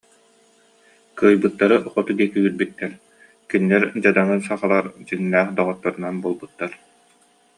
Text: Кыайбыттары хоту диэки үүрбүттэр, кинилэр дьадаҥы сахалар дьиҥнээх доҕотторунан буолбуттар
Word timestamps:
Кыайбыттары 1.19 1.75
хоту 1.93 2.11
диэки 2.17 2.37
үүрбүттэр, 2.41 2.91
кинилэр 3.49 3.83
дьадаҥы 4.03 4.35
сахалар 4.47 4.85
дьиҥнээх 5.07 5.47
доҕотторунан 5.57 6.15
буолбуттар 6.23 6.71